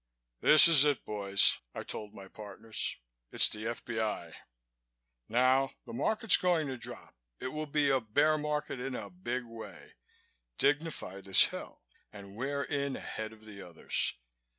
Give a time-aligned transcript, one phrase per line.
[0.39, 2.97] "This is it, boys," I told my partners.
[3.31, 4.33] "It's the F.B.I.
[5.29, 7.13] Now, the Market's going to drop.
[7.39, 9.93] It will be a bear market in a big way,
[10.57, 14.15] dignified as hell, and we're in ahead of the others.